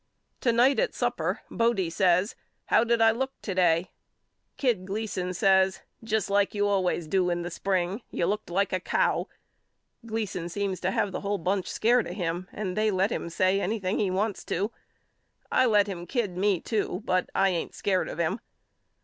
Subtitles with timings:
[0.39, 2.33] To night at supper Bodie says
[2.65, 3.91] How did I look to day
[4.57, 4.83] Kid?
[4.87, 8.01] Gleason says Just like 20 YOU KNOW ME AL you always do in the spring.
[8.09, 9.27] You looked like a cow.
[10.03, 13.61] Gleason seems to have the whole bunch scared of him and they let him say
[13.61, 14.71] anything he wants to.
[15.51, 18.39] I let him kid me to but I ain't scared of him.